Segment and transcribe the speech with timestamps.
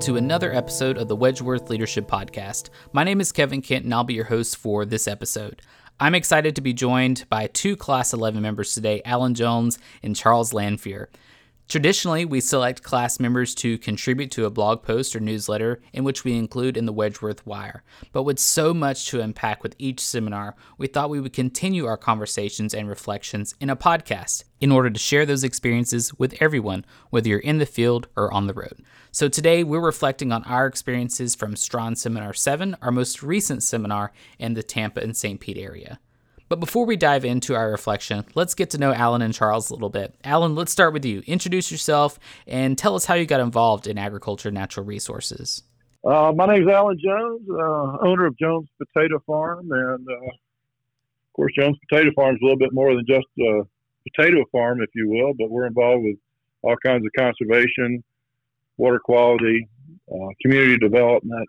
[0.00, 2.70] to another episode of the Wedgeworth Leadership Podcast.
[2.94, 5.60] My name is Kevin Kent, and I'll be your host for this episode.
[5.98, 10.54] I'm excited to be joined by two Class 11 members today, Alan Jones and Charles
[10.54, 11.10] Lanfear.
[11.68, 16.24] Traditionally, we select class members to contribute to a blog post or newsletter in which
[16.24, 17.84] we include in the Wedgeworth Wire.
[18.10, 21.98] But with so much to unpack with each seminar, we thought we would continue our
[21.98, 27.28] conversations and reflections in a podcast in order to share those experiences with everyone, whether
[27.28, 28.82] you're in the field or on the road.
[29.12, 34.12] So today we're reflecting on our experiences from Straughn Seminar 7, our most recent seminar
[34.38, 35.40] in the Tampa and St.
[35.40, 35.98] Pete area.
[36.48, 39.74] But before we dive into our reflection, let's get to know Alan and Charles a
[39.74, 40.14] little bit.
[40.22, 41.24] Alan, let's start with you.
[41.26, 45.64] Introduce yourself and tell us how you got involved in agriculture and natural resources.
[46.04, 49.72] Uh, my name is Alan Jones, uh, owner of Jones Potato Farm.
[49.72, 53.62] And uh, of course, Jones Potato Farm is a little bit more than just a
[54.08, 56.16] potato farm, if you will, but we're involved with
[56.62, 58.04] all kinds of conservation,
[58.80, 59.68] water quality,
[60.10, 61.48] uh, community development,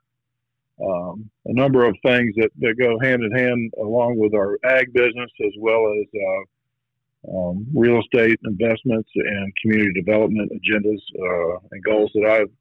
[0.85, 4.91] um, a number of things that, that go hand in hand along with our ag
[4.93, 11.83] business as well as uh, um, real estate investments and community development agendas uh, and
[11.83, 12.51] goals that I've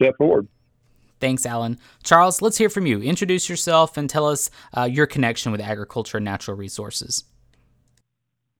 [0.00, 0.46] set forward.
[1.20, 1.78] Thanks, Alan.
[2.02, 3.00] Charles, let's hear from you.
[3.00, 7.24] Introduce yourself and tell us uh, your connection with agriculture and natural resources.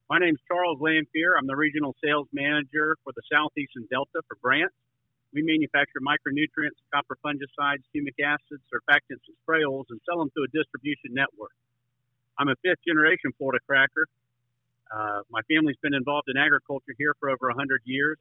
[0.08, 1.36] My name is Charles Lanphier.
[1.38, 4.72] I'm the regional sales manager for the Southeastern Delta for Brandt.
[5.34, 10.46] We manufacture micronutrients, copper fungicides, humic acids, surfactants, and spray oils and sell them to
[10.46, 11.50] a distribution network.
[12.38, 14.06] I'm a fifth generation Florida cracker.
[14.94, 18.16] Uh, my family's been involved in agriculture here for over 100 years.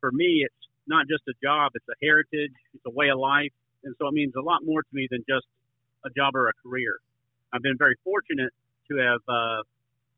[0.00, 3.52] For me, it's not just a job, it's a heritage, it's a way of life.
[3.84, 5.46] And so it means a lot more to me than just
[6.04, 6.96] a job or a career.
[7.52, 8.52] I've been very fortunate
[8.90, 9.62] to have uh,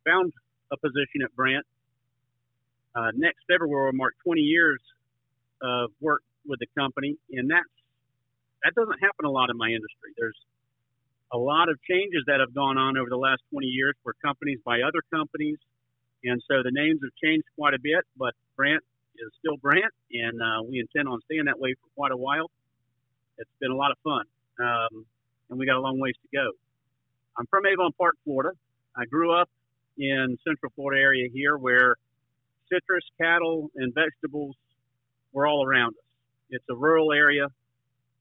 [0.06, 0.32] found
[0.70, 1.66] a position at Brandt.
[2.94, 4.78] Uh, next February will mark 20 years
[5.64, 7.74] of work with the company, and that's
[8.64, 10.12] that doesn't happen a lot in my industry.
[10.16, 10.38] There's
[11.32, 14.58] a lot of changes that have gone on over the last 20 years for companies
[14.64, 15.58] by other companies,
[16.24, 18.04] and so the names have changed quite a bit.
[18.16, 18.84] But Brandt
[19.16, 22.50] is still Brandt, and uh, we intend on staying that way for quite a while.
[23.38, 24.24] It's been a lot of fun,
[24.60, 25.06] um,
[25.50, 26.52] and we got a long ways to go.
[27.36, 28.52] I'm from Avon Park, Florida.
[28.96, 29.48] I grew up
[29.98, 31.96] in Central Florida area here, where
[32.70, 34.54] citrus, cattle, and vegetables
[35.34, 36.04] were all around us.
[36.48, 37.48] It's a rural area,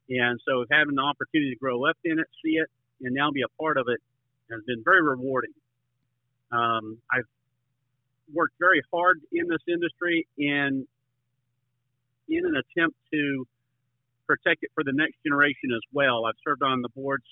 [0.09, 2.67] and so having the opportunity to grow up in it, see it,
[3.01, 4.01] and now be a part of it
[4.51, 5.53] has been very rewarding.
[6.51, 7.27] Um, I've
[8.33, 10.85] worked very hard in this industry and
[12.29, 13.47] in an attempt to
[14.27, 16.25] protect it for the next generation as well.
[16.25, 17.25] I've served on the boards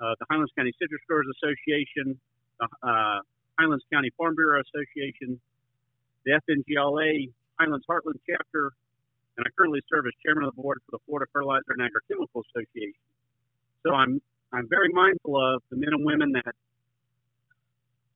[0.00, 2.18] of the Highlands County Citrus Growers Association,
[2.60, 3.20] the uh,
[3.58, 5.40] Highlands County Farm Bureau Association,
[6.24, 8.72] the FNGLA Highlands Heartland chapter,
[9.36, 12.42] and I currently serve as chairman of the board for the Florida Fertilizer and Agrochemical
[12.50, 13.00] Association.
[13.86, 14.20] So I'm
[14.52, 16.54] I'm very mindful of the men and women that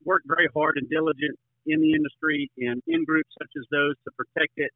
[0.05, 4.10] work very hard and diligent in the industry and in groups such as those to
[4.12, 4.71] protect it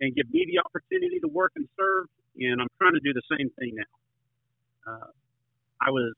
[0.00, 2.06] and give me the opportunity to work and serve.
[2.38, 4.92] And I'm trying to do the same thing now.
[4.92, 5.10] Uh,
[5.80, 6.14] I was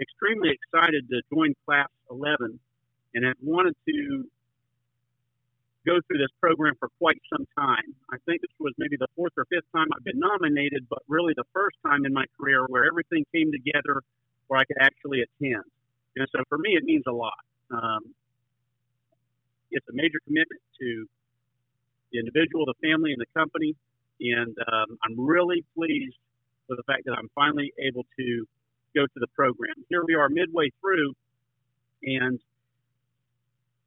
[0.00, 2.58] extremely excited to join Class 11
[3.14, 4.26] and have wanted to
[5.86, 7.94] go through this program for quite some time.
[8.10, 11.34] I think this was maybe the fourth or fifth time I've been nominated, but really
[11.36, 14.02] the first time in my career where everything came together
[14.48, 15.64] where I could actually attend.
[16.16, 17.38] And so for me, it means a lot.
[17.70, 18.14] Um,
[19.70, 21.06] it's a major commitment to
[22.12, 23.74] the individual, the family, and the company.
[24.20, 26.16] And um, I'm really pleased
[26.68, 28.46] with the fact that I'm finally able to
[28.94, 29.74] go to the program.
[29.88, 31.12] Here we are midway through,
[32.04, 32.38] and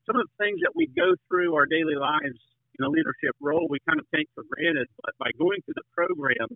[0.07, 2.39] some of the things that we go through our daily lives
[2.79, 4.87] in a leadership role, we kind of take for granted.
[5.03, 6.47] But by going through the program,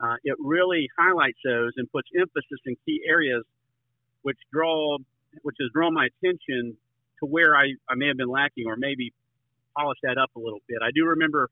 [0.00, 3.42] uh, it really highlights those and puts emphasis in key areas,
[4.22, 4.98] which draw,
[5.42, 6.76] which has drawn my attention
[7.20, 9.12] to where I, I may have been lacking or maybe
[9.76, 10.78] polish that up a little bit.
[10.82, 11.48] I do remember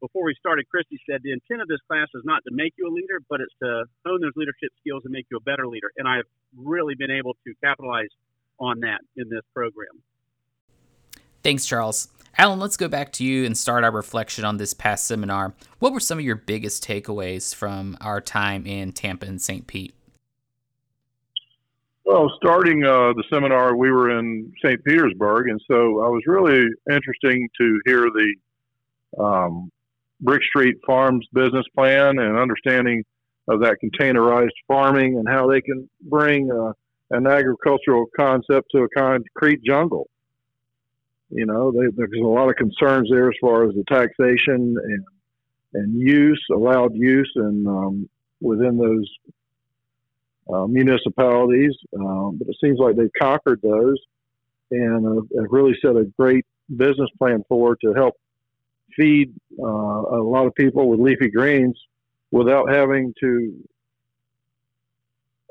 [0.00, 2.86] before we started, Christy said the intent of this class is not to make you
[2.88, 5.90] a leader, but it's to hone those leadership skills and make you a better leader.
[5.96, 8.10] And I've really been able to capitalize
[8.60, 10.02] on that in this program.
[11.48, 12.08] Thanks, Charles.
[12.36, 15.54] Alan, let's go back to you and start our reflection on this past seminar.
[15.78, 19.66] What were some of your biggest takeaways from our time in Tampa and St.
[19.66, 19.94] Pete?
[22.04, 24.84] Well, starting uh, the seminar, we were in St.
[24.84, 28.34] Petersburg, and so I was really interesting to hear the
[29.18, 29.72] um,
[30.20, 33.02] Brick Street Farms business plan and understanding
[33.48, 36.74] of that containerized farming and how they can bring uh,
[37.10, 40.10] an agricultural concept to a concrete jungle
[41.30, 45.04] you know, they, there's a lot of concerns there as far as the taxation and
[45.74, 48.08] and use, allowed use, and um,
[48.40, 49.06] within those
[50.52, 51.76] uh, municipalities.
[51.94, 53.98] Um, but it seems like they've conquered those
[54.70, 58.14] and uh, have really set a great business plan forward to help
[58.96, 61.78] feed uh, a lot of people with leafy greens
[62.30, 63.54] without having to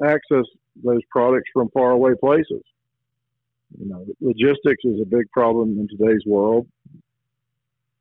[0.04, 0.46] access
[0.84, 2.62] those products from faraway places.
[3.76, 6.68] You know, logistics is a big problem in today's world.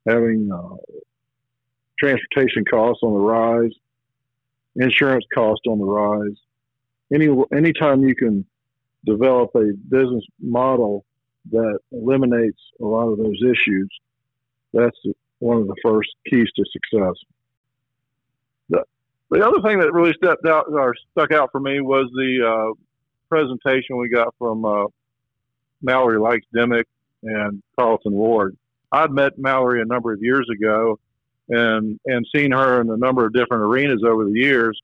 [0.07, 0.77] Having uh,
[1.99, 3.71] transportation costs on the rise,
[4.75, 6.37] insurance costs on the rise.
[7.13, 8.45] Any anytime you can
[9.05, 11.05] develop a business model
[11.51, 13.89] that eliminates a lot of those issues,
[14.73, 14.97] that's
[15.39, 17.13] one of the first keys to success.
[18.69, 18.83] The,
[19.29, 22.73] the other thing that really stepped out or stuck out for me was the uh,
[23.29, 24.85] presentation we got from uh,
[25.81, 26.87] Mallory Lykes Dimmitt
[27.23, 28.57] and Carlton Ward.
[28.91, 30.99] I'd met Mallory a number of years ago
[31.49, 34.79] and and seen her in a number of different arenas over the years.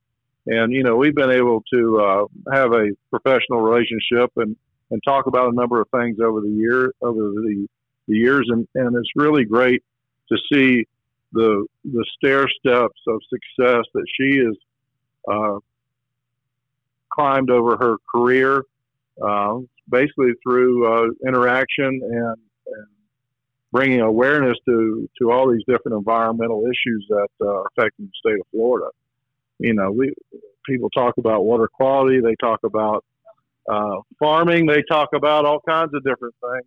[0.46, 4.56] And you know, we've been able to uh, have a professional relationship and
[4.90, 7.66] and talk about a number of things over the year over the
[8.08, 8.46] the years.
[8.50, 9.82] And and it's really great
[10.30, 10.86] to see
[11.32, 14.56] the the stair steps of success that she has
[15.30, 15.58] uh,
[17.10, 18.62] climbed over her career,
[19.22, 19.58] uh,
[19.88, 22.36] basically through uh, interaction and,
[22.66, 22.86] and
[23.72, 28.40] bringing awareness to to all these different environmental issues that uh, are affecting the state
[28.40, 28.88] of Florida.
[29.58, 30.14] You know, we
[30.66, 33.04] people talk about water quality, they talk about
[33.68, 36.66] uh, farming, they talk about all kinds of different things,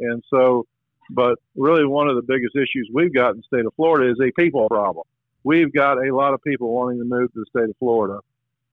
[0.00, 0.66] and so.
[1.10, 4.16] But really, one of the biggest issues we've got in the state of Florida is
[4.26, 5.04] a people problem.
[5.42, 8.20] We've got a lot of people wanting to move to the state of Florida,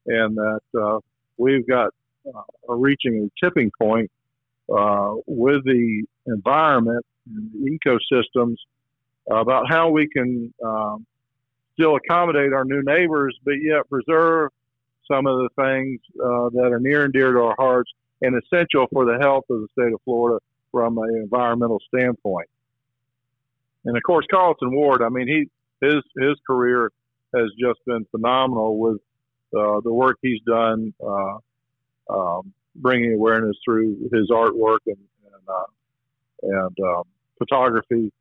[0.06, 1.00] and that uh,
[1.36, 1.92] we've got
[2.26, 4.10] uh, reaching a tipping point
[4.74, 8.56] uh, with the environment and the ecosystems
[9.30, 11.06] about how we can um,
[11.74, 14.50] still accommodate our new neighbors, but yet preserve
[15.10, 17.90] some of the things uh, that are near and dear to our hearts
[18.22, 20.38] and essential for the health of the state of Florida
[20.70, 22.48] from an environmental standpoint.
[23.84, 25.02] And of course, Carlton Ward.
[25.02, 25.48] I mean, he
[25.84, 26.90] his his career
[27.34, 29.00] has just been phenomenal with
[29.56, 31.38] uh, the work he's done, uh,
[32.08, 35.64] um, bringing awareness through his artwork and, and uh,
[36.42, 37.04] and um,
[37.38, 38.12] photography,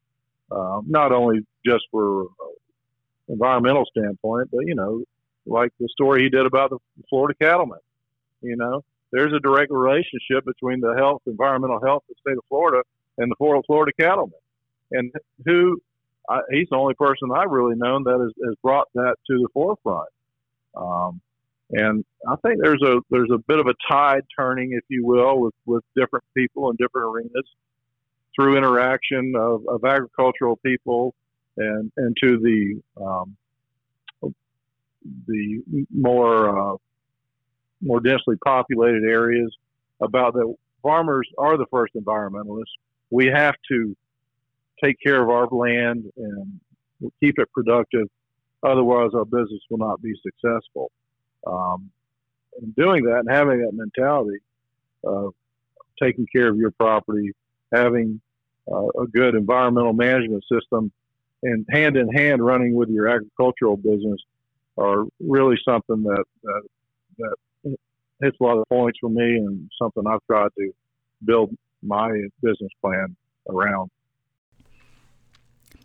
[0.51, 2.27] um, not only just for
[3.27, 5.03] environmental standpoint, but you know,
[5.45, 6.77] like the story he did about the
[7.09, 7.79] Florida cattlemen.
[8.41, 12.43] You know, there's a direct relationship between the health, environmental health of the state of
[12.49, 12.83] Florida
[13.17, 14.39] and the Florida cattlemen.
[14.91, 15.11] And
[15.45, 15.81] who,
[16.29, 19.47] I, he's the only person I've really known that has, has brought that to the
[19.53, 20.09] forefront.
[20.75, 21.21] Um,
[21.71, 25.39] and I think there's a there's a bit of a tide turning, if you will,
[25.39, 27.47] with, with different people in different arenas
[28.35, 31.13] through interaction of, of agricultural people
[31.57, 33.35] and and to the um,
[35.27, 35.63] the
[35.93, 36.77] more uh,
[37.81, 39.55] more densely populated areas
[40.01, 42.75] about that farmers are the first environmentalists.
[43.09, 43.95] We have to
[44.83, 46.59] take care of our land and
[47.19, 48.07] keep it productive.
[48.63, 50.91] Otherwise, our business will not be successful.
[51.45, 51.91] Um,
[52.61, 54.39] and doing that and having that mentality
[55.03, 55.33] of
[56.01, 57.31] taking care of your property,
[57.73, 58.21] having
[58.71, 60.91] uh, a good environmental management system,
[61.43, 64.19] and hand in hand running with your agricultural business
[64.77, 66.61] are really something that that,
[67.17, 67.77] that
[68.21, 70.71] hits a lot of points for me and something I've tried to
[71.25, 72.09] build my
[72.41, 73.15] business plan
[73.49, 73.89] around.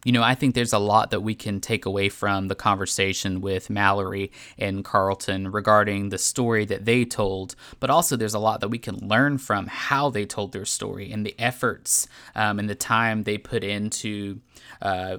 [0.07, 3.41] You know, I think there's a lot that we can take away from the conversation
[3.41, 8.61] with Mallory and Carlton regarding the story that they told, but also there's a lot
[8.61, 12.71] that we can learn from how they told their story and the efforts um, and
[12.71, 14.39] the time they put into.
[14.81, 15.19] Uh,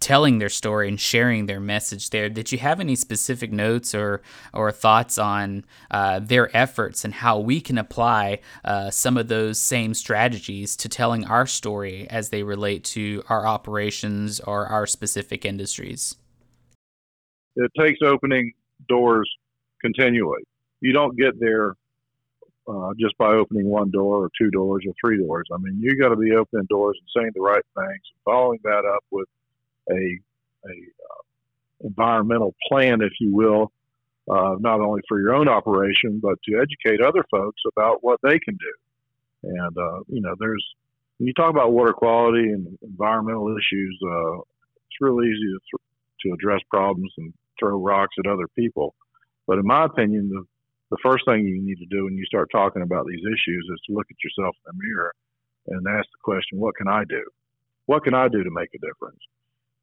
[0.00, 2.28] telling their story and sharing their message there.
[2.28, 7.38] Did you have any specific notes or or thoughts on uh, their efforts and how
[7.38, 12.42] we can apply uh, some of those same strategies to telling our story as they
[12.42, 16.16] relate to our operations or our specific industries?
[17.56, 18.52] It takes opening
[18.88, 19.30] doors
[19.82, 20.42] continually.
[20.80, 21.74] You don't get there
[22.68, 25.46] uh, just by opening one door or two doors or three doors.
[25.52, 28.60] I mean, you got to be opening doors and saying the right things, and following
[28.64, 29.28] that up with
[29.90, 30.18] a,
[30.68, 31.20] a uh,
[31.82, 33.72] environmental plan, if you will,
[34.30, 38.38] uh, not only for your own operation, but to educate other folks about what they
[38.38, 39.50] can do.
[39.50, 40.64] And, uh, you know, there's,
[41.18, 45.82] when you talk about water quality and environmental issues, uh, it's really easy to, th-
[46.22, 48.94] to address problems and throw rocks at other people.
[49.46, 50.44] But in my opinion, the,
[50.90, 53.80] the first thing you need to do when you start talking about these issues is
[53.86, 55.12] to look at yourself in the mirror
[55.68, 57.24] and ask the question, what can I do?
[57.86, 59.18] What can I do to make a difference?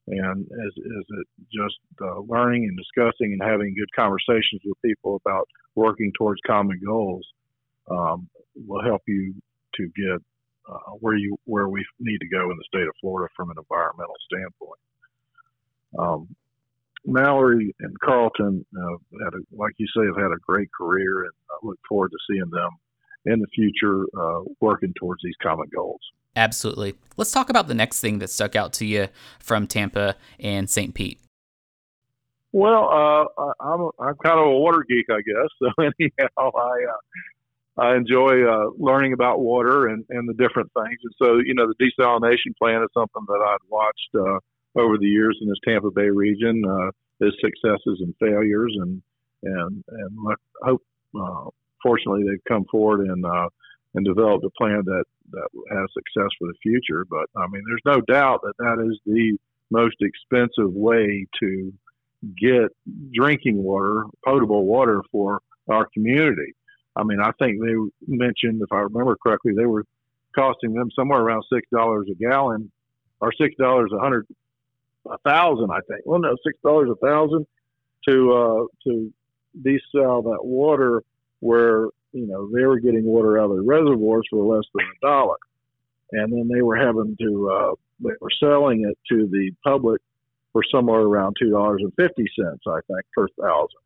[0.07, 5.19] And is, is it just uh, learning and discussing and having good conversations with people
[5.25, 7.25] about working towards common goals
[7.91, 9.33] um, will help you
[9.75, 10.21] to get
[10.69, 13.57] uh, where you where we need to go in the state of Florida from an
[13.57, 14.79] environmental standpoint.
[15.97, 16.35] Um,
[17.05, 21.65] Mallory and Carlton, uh, a, like you say, have had a great career, and I
[21.65, 22.71] look forward to seeing them
[23.25, 25.99] in the future uh, working towards these common goals.
[26.35, 26.95] Absolutely.
[27.17, 29.07] Let's talk about the next thing that stuck out to you
[29.39, 30.93] from Tampa and St.
[30.93, 31.19] Pete.
[32.51, 35.49] Well, uh, I'm a, I'm kind of a water geek, I guess.
[35.59, 37.01] So anyhow, I uh,
[37.77, 40.97] I enjoy uh, learning about water and, and the different things.
[41.03, 45.05] And so, you know, the desalination plant is something that I've watched uh, over the
[45.05, 49.01] years in this Tampa Bay region, uh, its successes and failures, and
[49.43, 50.83] and and hope.
[51.15, 51.49] Uh,
[51.87, 53.49] fortunately, they've come forward and uh,
[53.95, 57.05] and developed a plan that that has success for the future.
[57.09, 59.37] But I mean, there's no doubt that that is the
[59.69, 61.73] most expensive way to
[62.37, 62.69] get
[63.13, 66.53] drinking water, potable water for our community.
[66.95, 67.75] I mean, I think they
[68.07, 69.83] mentioned, if I remember correctly, they were
[70.35, 72.71] costing them somewhere around six dollars a gallon,
[73.19, 74.25] or six dollars a hundred,
[75.09, 76.01] a thousand, I think.
[76.05, 77.45] Well, no, six dollars a thousand
[78.07, 79.13] to uh, to
[79.61, 81.03] desal that water
[81.39, 85.05] where you know they were getting water out of the reservoirs for less than a
[85.05, 85.37] dollar,
[86.11, 90.01] and then they were having to uh, they were selling it to the public
[90.53, 93.79] for somewhere around two dollars and fifty cents, I think, per thousand.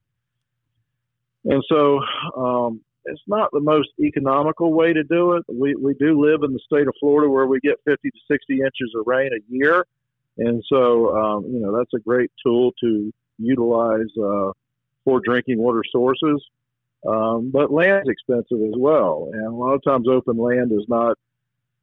[1.45, 1.99] And so
[2.37, 5.43] um, it's not the most economical way to do it.
[5.49, 8.59] We we do live in the state of Florida where we get fifty to sixty
[8.59, 9.85] inches of rain a year,
[10.37, 14.51] and so um, you know that's a great tool to utilize uh,
[15.03, 16.43] for drinking water sources.
[17.07, 21.17] Um, but land's expensive as well, and a lot of times open land is not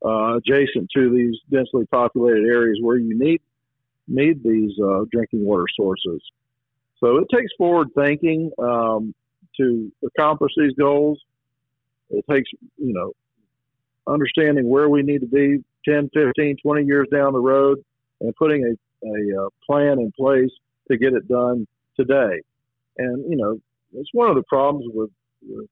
[0.05, 3.41] uh, adjacent to these densely populated areas where you need
[4.07, 6.23] need these uh, drinking water sources.
[7.01, 9.15] So it takes forward thinking um,
[9.59, 11.21] to accomplish these goals.
[12.11, 13.13] It takes you know
[14.07, 17.85] understanding where we need to be 10, 15, 20 years down the road,
[18.21, 20.51] and putting a, a uh, plan in place
[20.91, 22.41] to get it done today.
[22.99, 23.61] And you know
[23.95, 25.11] it's one of the problems with,
[25.43, 25.69] with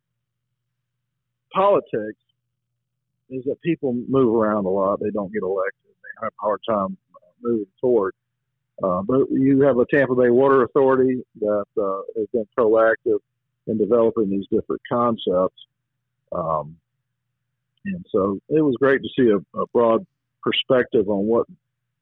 [1.53, 2.19] politics
[3.31, 5.01] is that people move around a lot.
[5.01, 5.81] They don't get elected.
[5.87, 8.15] They have a hard time uh, moving forward.
[8.83, 13.19] Uh, but you have a Tampa Bay Water Authority that uh, has been proactive
[13.67, 15.57] in developing these different concepts.
[16.31, 16.77] Um,
[17.85, 20.07] and so it was great to see a, a, broad
[20.43, 21.47] perspective on what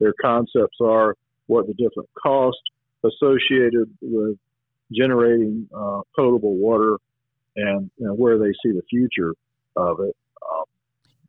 [0.00, 1.14] their concepts are,
[1.46, 2.62] what the different costs
[3.04, 4.36] associated with
[4.92, 6.98] generating uh, potable water
[7.56, 9.34] and you know, where they see the future
[9.76, 10.16] of it.
[10.42, 10.64] Um,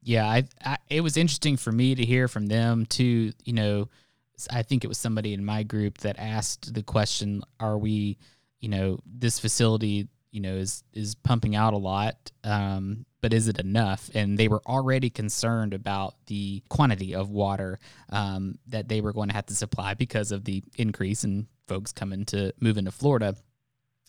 [0.04, 3.32] yeah, I, I, it was interesting for me to hear from them too.
[3.44, 3.90] You know,
[4.52, 8.18] I think it was somebody in my group that asked the question: Are we,
[8.60, 13.48] you know, this facility, you know, is is pumping out a lot, um, but is
[13.48, 14.10] it enough?
[14.14, 19.30] And they were already concerned about the quantity of water um, that they were going
[19.30, 23.36] to have to supply because of the increase in folks coming to move into Florida.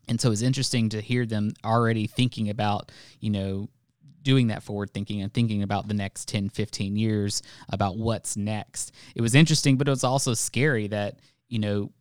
[0.09, 3.69] And so it's interesting to hear them already thinking about, you know,
[4.23, 8.93] doing that forward thinking and thinking about the next 10, 15 years about what's next.
[9.15, 11.93] It was interesting, but it was also scary that, you know,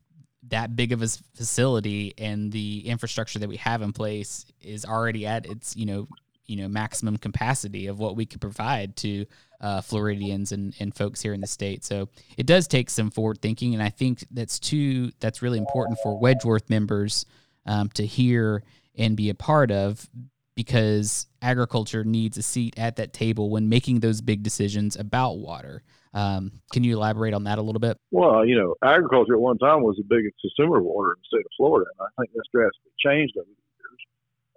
[0.47, 5.25] that big of a facility and the infrastructure that we have in place is already
[5.27, 6.07] at its, you know,
[6.47, 9.25] you know, maximum capacity of what we could provide to
[9.61, 11.83] uh, Floridians and, and folks here in the state.
[11.83, 13.73] So it does take some forward thinking.
[13.73, 17.25] And I think that's too, that's really important for Wedgeworth members
[17.65, 18.63] um, to hear
[18.97, 20.09] and be a part of
[20.55, 25.83] because agriculture needs a seat at that table when making those big decisions about water.
[26.13, 27.97] Um, can you elaborate on that a little bit?
[28.11, 31.37] Well, you know, agriculture at one time was the biggest consumer of water in the
[31.37, 34.01] state of Florida, and I think that's drastically changed over the years.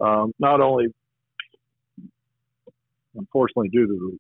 [0.01, 0.87] Um, not only,
[3.17, 4.19] unfortunately, due to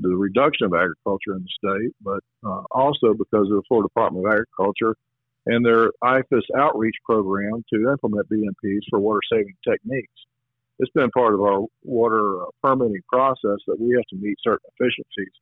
[0.00, 3.86] the, the, reduction of agriculture in the state, but uh, also because of the Florida
[3.86, 4.96] Department of Agriculture
[5.46, 10.12] and their IFAS outreach program to implement BMPs for water saving techniques.
[10.78, 14.70] It's been part of our water uh, permitting process that we have to meet certain
[14.74, 15.32] efficiencies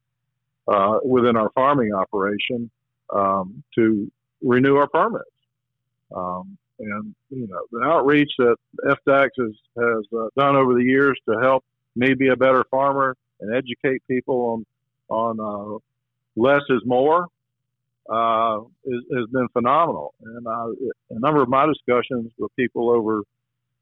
[0.67, 2.71] uh, within our farming operation
[3.15, 4.11] um, to
[4.43, 5.25] renew our permits.
[6.15, 11.19] Um, and you know the outreach that FDACS has, has uh, done over the years
[11.29, 11.65] to help
[11.97, 14.65] me be a better farmer and educate people
[15.11, 15.79] on on uh,
[16.41, 17.27] less is more
[18.09, 20.15] uh, has been phenomenal.
[20.23, 20.69] And uh,
[21.11, 23.23] a number of my discussions with people over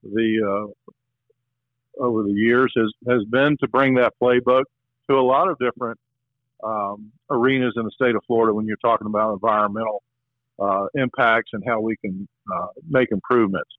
[0.02, 4.64] the uh, over the years has has been to bring that playbook
[5.08, 5.98] to a lot of different
[6.62, 10.02] um, arenas in the state of Florida when you're talking about environmental
[10.58, 13.70] uh, impacts and how we can uh, make improvements.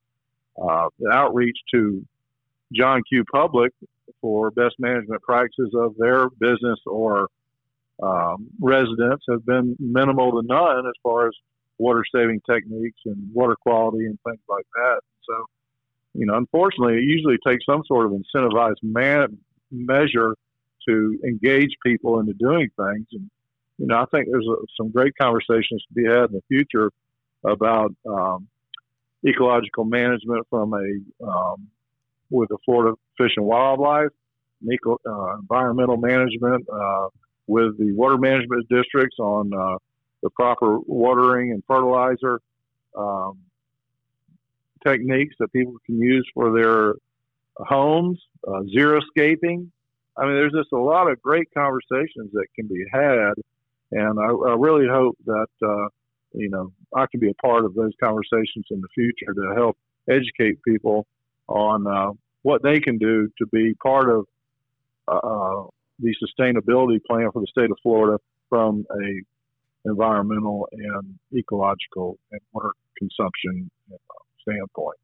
[0.61, 2.05] Uh, the outreach to
[2.73, 3.23] John Q.
[3.31, 3.71] Public
[4.21, 7.27] for best management practices of their business or
[8.01, 11.33] um, residents have been minimal to none as far as
[11.77, 14.99] water saving techniques and water quality and things like that.
[15.27, 15.45] So,
[16.13, 19.37] you know, unfortunately, it usually takes some sort of incentivized man-
[19.71, 20.35] measure
[20.87, 23.07] to engage people into doing things.
[23.11, 23.29] And,
[23.77, 26.91] you know, I think there's a, some great conversations to be had in the future
[27.43, 28.47] about um,
[29.25, 31.67] ecological management from a um,
[32.29, 34.09] with the Florida Fish and Wildlife,
[34.71, 37.07] eco, uh, environmental management uh,
[37.47, 39.77] with the water management districts on uh,
[40.21, 42.39] the proper watering and fertilizer
[42.97, 43.39] um,
[44.85, 46.95] techniques that people can use for their
[47.57, 49.69] homes, uh, xeriscaping.
[50.17, 53.33] I mean, there's just a lot of great conversations that can be had,
[53.91, 55.87] and I, I really hope that uh,
[56.33, 59.77] you know I can be a part of those conversations in the future to help
[60.09, 61.05] educate people
[61.47, 62.11] on uh,
[62.41, 64.25] what they can do to be part of
[65.07, 65.67] uh,
[65.99, 69.21] the sustainability plan for the state of Florida from a
[69.85, 73.69] environmental and ecological and water consumption
[74.41, 74.97] standpoint.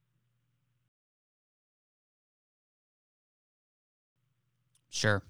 [4.89, 5.23] Sure.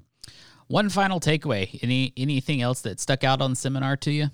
[0.67, 1.79] One final takeaway.
[1.81, 4.27] Any anything else that stuck out on the seminar to you?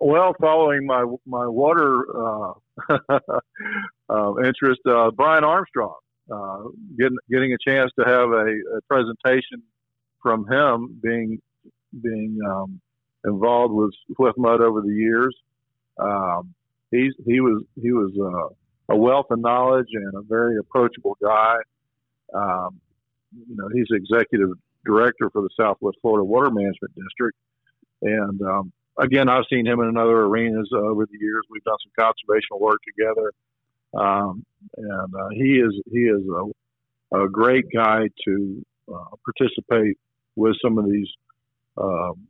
[0.00, 2.52] Well, following my my water uh,
[4.08, 5.96] uh, interest, uh, Brian Armstrong,
[6.30, 6.64] uh,
[6.98, 9.62] getting getting a chance to have a, a presentation
[10.22, 11.40] from him, being
[12.02, 12.80] being um,
[13.24, 15.34] involved with Swiftmud over the years.
[15.98, 16.54] Um,
[16.90, 21.56] he's he was he was uh, a wealth of knowledge and a very approachable guy.
[22.34, 22.80] Um,
[23.48, 24.50] you know, he's executive
[24.84, 27.36] director for the Southwest Florida Water Management District,
[28.02, 31.42] and um, again, I've seen him in other arenas uh, over the years.
[31.50, 33.32] We've done some conservation work together,
[33.94, 34.44] um,
[34.76, 39.98] and uh, he is he is a, a great guy to uh, participate
[40.36, 41.08] with some of these
[41.76, 42.26] um,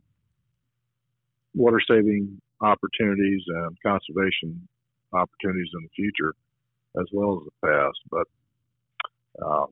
[1.54, 4.68] water saving opportunities and conservation
[5.12, 6.34] opportunities in the future,
[6.98, 7.98] as well as the past.
[8.10, 9.66] But um,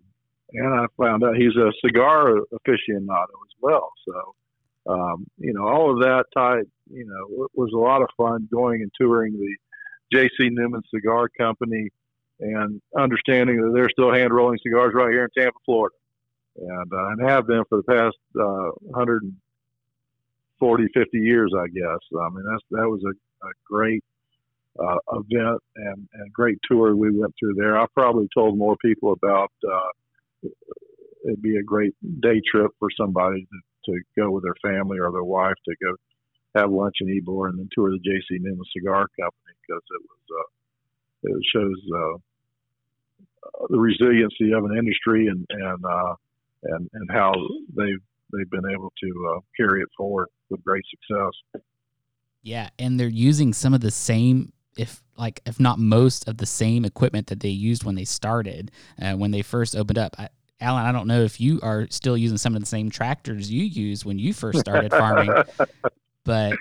[0.52, 3.92] and I found out he's a cigar aficionado as well.
[4.06, 4.34] So
[4.86, 8.48] um, you know, all of that tied, you know, it was a lot of fun
[8.50, 9.56] going and touring the
[10.12, 10.48] J.C.
[10.50, 11.90] Newman Cigar Company
[12.40, 15.94] and understanding that they're still hand rolling cigars right here in Tampa, Florida,
[16.56, 21.98] and uh, and have been for the past uh, 140, 50 years, I guess.
[22.18, 23.10] I mean, that's that was a,
[23.46, 24.02] a great
[24.78, 27.78] uh, event and, and great tour we went through there.
[27.78, 29.52] I probably told more people about.
[29.66, 29.90] Uh,
[31.24, 35.10] it'd be a great day trip for somebody to to go with their family or
[35.10, 35.96] their wife to go
[36.54, 38.38] have lunch in Ybor and then tour the J.C.
[38.40, 45.28] Newman Cigar Company because it was uh, it shows uh, the resiliency of an industry
[45.28, 46.14] and and uh,
[46.64, 47.32] and and how
[47.76, 51.62] they've they've been able to uh, carry it forward with great success.
[52.42, 56.46] Yeah, and they're using some of the same if like if not most of the
[56.46, 58.70] same equipment that they used when they started
[59.02, 60.28] uh, when they first opened up I,
[60.60, 63.64] Alan, I don't know if you are still using some of the same tractors you
[63.64, 65.32] used when you first started farming,
[66.24, 66.56] but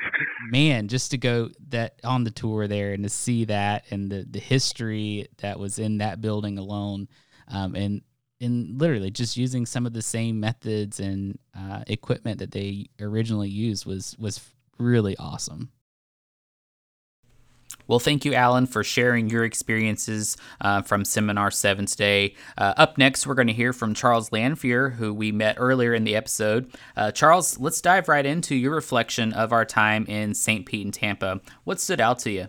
[0.50, 4.26] man, just to go that on the tour there and to see that and the,
[4.30, 7.08] the history that was in that building alone,
[7.50, 8.02] um, and
[8.42, 13.50] and literally just using some of the same methods and uh, equipment that they originally
[13.50, 14.40] used was was
[14.78, 15.72] really awesome.
[17.90, 22.36] Well, thank you, Alan, for sharing your experiences uh, from Seminar 7 today.
[22.56, 26.04] Uh, up next, we're going to hear from Charles Lanphier, who we met earlier in
[26.04, 26.72] the episode.
[26.96, 30.68] Uh, Charles, let's dive right into your reflection of our time in St.
[30.68, 31.42] Pete and Tampa.
[31.64, 32.48] What stood out to you?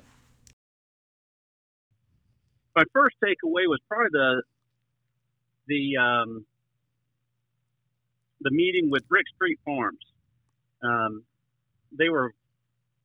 [2.76, 4.42] My first takeaway was probably the
[5.68, 6.44] the um,
[8.42, 10.04] the meeting with Brick Street Farms.
[10.82, 11.22] Um,
[11.92, 12.34] they were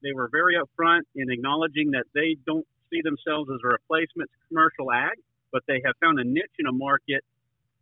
[0.06, 4.38] they were very upfront in acknowledging that they don't see themselves as a replacement to
[4.48, 5.18] commercial ag,
[5.52, 7.24] but they have found a niche in a market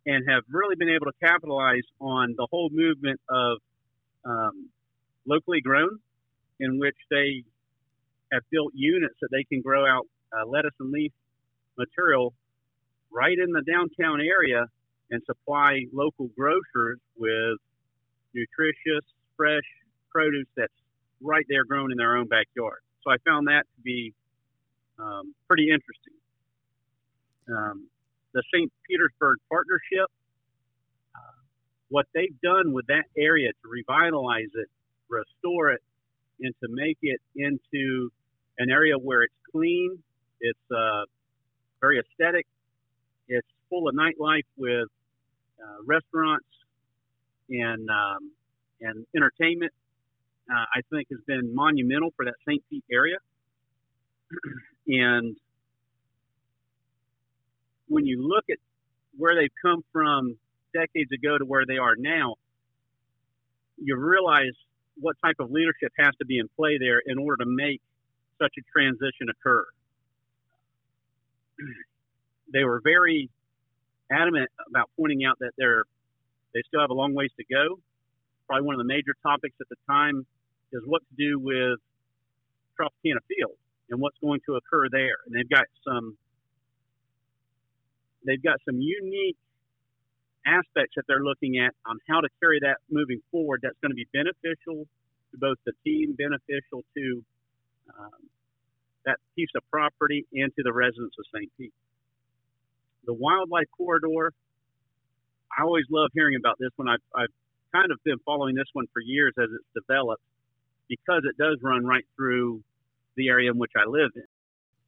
[0.06, 3.58] and have really been able to capitalize on the whole movement of
[4.24, 4.70] um,
[5.26, 5.98] locally grown,
[6.60, 7.44] in which they
[8.32, 11.12] have built units that they can grow out uh, lettuce and leaf
[11.76, 12.32] material
[13.12, 14.64] right in the downtown area
[15.10, 17.58] and supply local grocers with
[18.34, 19.04] nutritious,
[19.36, 19.64] fresh
[20.10, 20.72] produce that's
[21.20, 22.80] right there grown in their own backyard.
[23.02, 24.14] So I found that to be
[24.98, 26.14] um, pretty interesting.
[27.48, 27.88] Um,
[28.32, 28.72] the St.
[28.88, 30.08] Petersburg Partnership,
[31.14, 31.40] uh,
[31.88, 34.68] what they've done with that area to revitalize it,
[35.08, 35.82] restore it,
[36.40, 38.10] and to make it into
[38.58, 40.02] an area where it's clean,
[40.40, 41.04] it's uh,
[41.80, 42.46] very aesthetic,
[43.28, 44.88] it's full of nightlife with
[45.62, 46.46] uh, restaurants
[47.50, 48.30] and um,
[48.80, 49.72] and entertainment.
[50.50, 52.62] Uh, I think has been monumental for that St.
[52.70, 53.16] Pete area.
[54.88, 55.36] and
[57.88, 58.58] when you look at
[59.16, 60.36] where they've come from
[60.74, 62.34] decades ago to where they are now,
[63.78, 64.52] you realize
[65.00, 67.80] what type of leadership has to be in play there in order to make
[68.40, 69.64] such a transition occur.
[72.52, 73.30] They were very
[74.12, 75.84] adamant about pointing out that they're
[76.54, 77.80] they still have a long ways to go.
[78.46, 80.26] Probably one of the major topics at the time
[80.72, 81.78] is what to do with
[82.78, 83.56] Tropicana Field
[83.90, 85.16] and what's going to occur there.
[85.26, 86.16] And they've got some
[88.26, 89.36] they've got some unique
[90.46, 93.96] aspects that they're looking at on how to carry that moving forward that's going to
[93.96, 94.84] be beneficial
[95.32, 97.24] to both the team, beneficial to
[97.98, 98.22] um,
[99.06, 101.50] that piece of property, and to the residents of St.
[101.58, 101.72] Pete.
[103.04, 104.32] The wildlife corridor,
[105.56, 106.88] I always love hearing about this one.
[106.88, 107.34] I've, I've
[107.74, 110.22] kind of been following this one for years as it's developed
[110.88, 112.62] because it does run right through
[113.16, 114.22] the area in which I live in.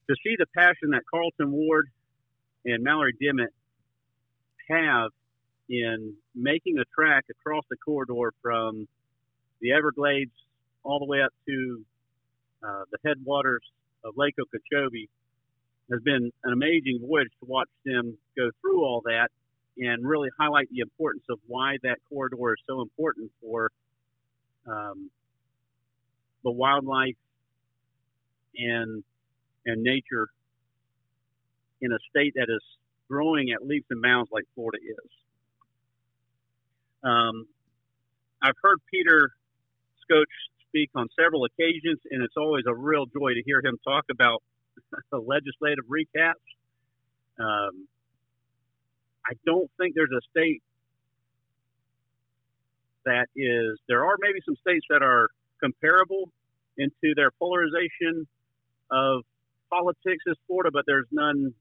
[0.09, 1.89] To see the passion that Carlton Ward
[2.65, 3.53] and Mallory Dimmitt
[4.71, 5.11] have
[5.69, 8.87] in making a track across the corridor from
[9.61, 10.31] the Everglades
[10.85, 11.85] all the way up to
[12.63, 13.63] uh, the headwaters
[14.05, 15.09] of Lake Okeechobee
[15.91, 19.29] has been an amazing voyage to watch them go through all that
[19.79, 23.71] and really highlight the importance of why that corridor is so important for
[24.67, 25.11] um,
[26.45, 27.17] the wildlife
[28.57, 29.03] and
[29.67, 30.29] and nature
[31.81, 32.63] in a state that is
[33.09, 35.11] growing at leaps and bounds like Florida is.
[37.03, 37.47] Um,
[38.43, 39.31] I've heard Peter
[40.09, 40.25] Schorsch
[40.69, 44.43] speak on several occasions, and it's always a real joy to hear him talk about
[45.11, 46.35] the legislative recaps.
[47.39, 47.87] Um,
[49.29, 50.63] I don't think there's a state
[53.05, 55.29] that is, there are maybe some states that are
[55.61, 56.31] comparable
[56.79, 58.27] into their polarization
[58.91, 59.23] of
[59.71, 61.55] politics as Florida, but there's none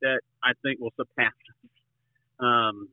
[0.00, 1.32] that I think will surpass.
[2.40, 2.88] Um,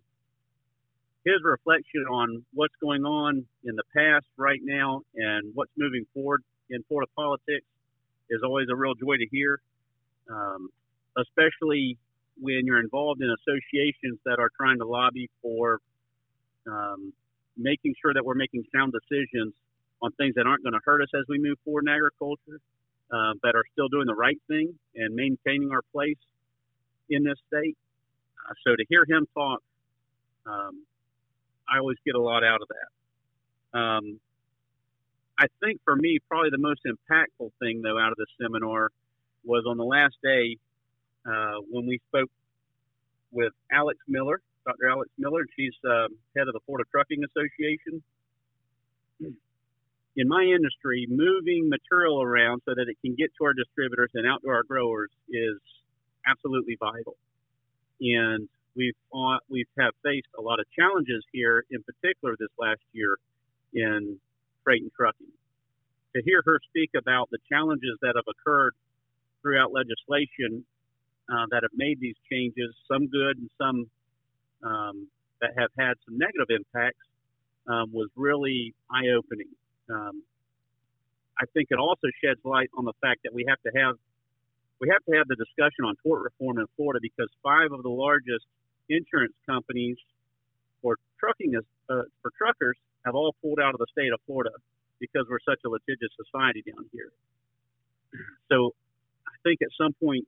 [1.26, 6.44] his reflection on what's going on in the past, right now, and what's moving forward
[6.70, 7.66] in Florida politics
[8.30, 9.60] is always a real joy to hear,
[10.30, 10.70] um,
[11.18, 11.98] especially
[12.40, 15.80] when you're involved in associations that are trying to lobby for
[16.68, 17.14] um,
[17.58, 19.54] making sure that we're making sound decisions
[20.02, 22.60] on things that aren't going to hurt us as we move forward in agriculture,
[23.12, 26.18] uh, that are still doing the right thing and maintaining our place
[27.10, 27.76] in this state.
[28.48, 29.62] Uh, so to hear him talk,
[30.46, 30.86] um,
[31.68, 33.78] I always get a lot out of that.
[33.78, 34.20] Um,
[35.38, 38.90] I think for me, probably the most impactful thing though out of the seminar
[39.44, 40.58] was on the last day
[41.26, 42.30] uh, when we spoke
[43.32, 44.90] with Alix Miller, Dr.
[44.90, 45.46] Alix Miller.
[45.56, 48.04] She's um, head of the Florida Trucking Association.
[50.16, 54.28] In my industry, moving material around so that it can get to our distributors and
[54.28, 55.60] out to our growers is
[56.28, 57.16] absolutely vital.
[58.02, 58.96] And we've
[59.50, 63.18] we've have faced a lot of challenges here, in particular this last year
[63.74, 64.20] in
[64.64, 65.28] freight and trucking.
[66.16, 68.74] To hear her speak about the challenges that have occurred
[69.42, 70.66] throughout legislation
[71.30, 73.90] uh, that have made these changes, some good and some
[74.64, 75.08] um,
[75.42, 77.06] that have had some negative impacts,
[77.68, 79.48] um, was really eye opening.
[79.90, 80.24] Um,
[81.40, 83.96] I think it also sheds light on the fact that we have to have
[84.80, 87.92] we have to have the discussion on tort reform in Florida because five of the
[87.92, 88.48] largest
[88.88, 89.98] insurance companies
[90.82, 94.52] for trucking uh, for truckers have all pulled out of the state of Florida
[95.00, 97.12] because we're such a litigious society down here.
[98.52, 98.72] So
[99.28, 100.28] I think at some point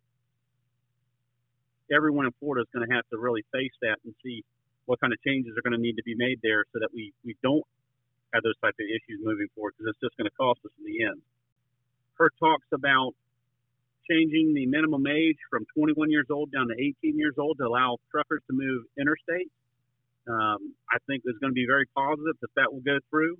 [1.92, 4.44] everyone in Florida is going to have to really face that and see
[4.86, 7.14] what kind of changes are going to need to be made there so that we,
[7.24, 7.66] we don't
[8.34, 10.86] have those type of issues moving forward because it's just going to cost us in
[10.86, 11.22] the end.
[12.16, 13.14] Her talks about
[14.10, 17.98] changing the minimum age from 21 years old down to 18 years old to allow
[18.10, 19.52] truckers to move interstate.
[20.28, 23.38] Um, I think is going to be very positive that that will go through.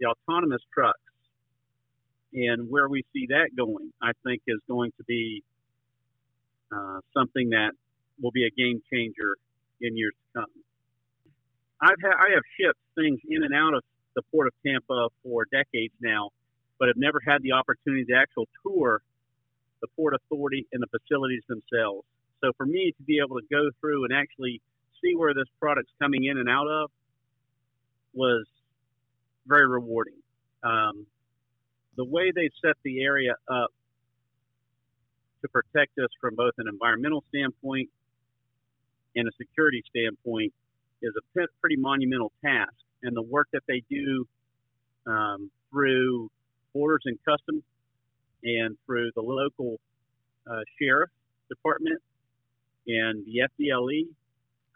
[0.00, 0.98] The autonomous trucks
[2.34, 5.44] and where we see that going, I think, is going to be
[6.72, 7.72] uh, something that
[8.20, 9.36] will be a game changer
[9.80, 10.50] in years to come.
[11.80, 13.82] I've ha- I have shipped things in and out of
[14.14, 16.30] the port of Tampa for decades now,
[16.78, 19.02] but have never had the opportunity to actually tour
[19.82, 22.06] the Port Authority and the facilities themselves.
[22.40, 24.60] So for me to be able to go through and actually
[25.02, 26.90] see where this product's coming in and out of
[28.14, 28.46] was
[29.46, 30.14] very rewarding.
[30.62, 31.06] Um,
[31.96, 33.70] the way they've set the area up
[35.44, 37.90] to protect us from both an environmental standpoint
[39.14, 40.52] and a security standpoint
[41.02, 42.72] is a pretty monumental task.
[43.02, 44.26] And the work that they do
[45.06, 46.30] um, through
[46.72, 47.62] Borders and Customs
[48.42, 49.78] and through the local
[50.50, 51.10] uh, sheriff
[51.50, 52.00] department
[52.86, 54.06] and the FDLE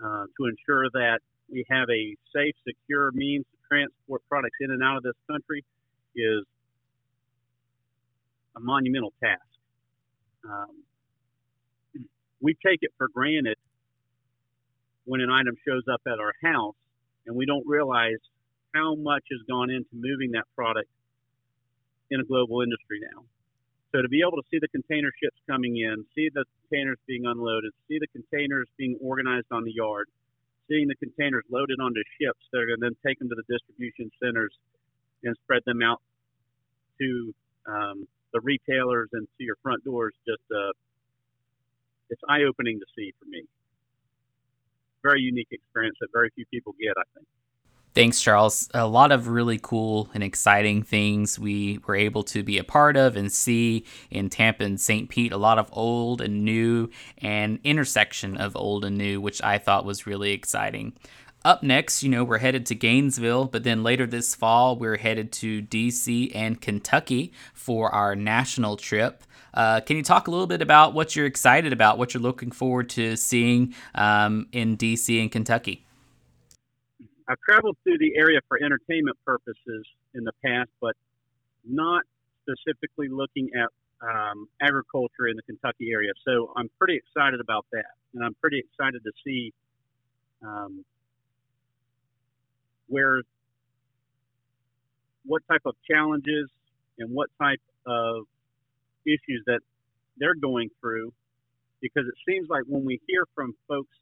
[0.04, 4.82] uh, to ensure that we have a safe, secure means to transport products in and
[4.82, 5.64] out of this country
[6.14, 6.44] is
[8.56, 9.47] a monumental task.
[10.44, 10.84] Um,
[12.40, 13.56] we take it for granted
[15.04, 16.76] when an item shows up at our house,
[17.26, 18.20] and we don't realize
[18.74, 20.88] how much has gone into moving that product
[22.10, 23.24] in a global industry now.
[23.92, 27.24] So to be able to see the container ships coming in, see the containers being
[27.24, 30.08] unloaded, see the containers being organized on the yard,
[30.68, 33.48] seeing the containers loaded onto ships that are going to then take them to the
[33.48, 34.52] distribution centers
[35.24, 36.02] and spread them out
[37.00, 37.34] to
[37.66, 40.72] um, the retailers and to your front doors, just uh,
[42.10, 43.42] it's eye opening to see for me.
[45.02, 47.26] Very unique experience that very few people get, I think.
[47.94, 48.68] Thanks, Charles.
[48.74, 52.96] A lot of really cool and exciting things we were able to be a part
[52.96, 55.08] of and see in Tampa and St.
[55.08, 55.32] Pete.
[55.32, 59.84] A lot of old and new and intersection of old and new, which I thought
[59.84, 60.92] was really exciting.
[61.48, 65.32] Up next, you know, we're headed to Gainesville, but then later this fall, we're headed
[65.32, 69.24] to DC and Kentucky for our national trip.
[69.54, 72.50] Uh, can you talk a little bit about what you're excited about, what you're looking
[72.50, 75.86] forward to seeing um, in DC and Kentucky?
[77.26, 80.96] I've traveled through the area for entertainment purposes in the past, but
[81.64, 82.02] not
[82.42, 83.70] specifically looking at
[84.06, 86.12] um, agriculture in the Kentucky area.
[86.26, 89.54] So I'm pretty excited about that, and I'm pretty excited to see
[90.42, 90.84] um,
[92.88, 93.22] where
[95.24, 96.48] what type of challenges
[96.98, 98.24] and what type of
[99.06, 99.60] issues that
[100.18, 101.12] they're going through
[101.80, 103.96] because it seems like when we hear from folks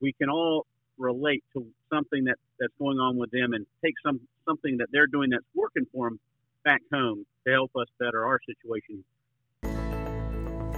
[0.00, 0.66] we can all
[0.98, 5.06] relate to something that, that's going on with them and take some something that they're
[5.06, 6.18] doing that's working for them
[6.64, 9.04] back home to help us better our situation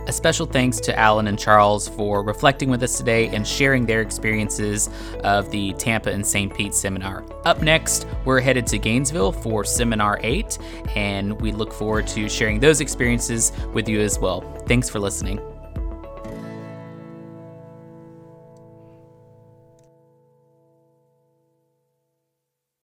[0.08, 4.00] a special thanks to Alan and Charles for reflecting with us today and sharing their
[4.00, 4.88] experiences
[5.22, 6.52] of the Tampa and St.
[6.52, 7.24] Pete seminar.
[7.44, 10.58] Up next, we're headed to Gainesville for Seminar 8,
[10.96, 14.40] and we look forward to sharing those experiences with you as well.
[14.66, 15.40] Thanks for listening.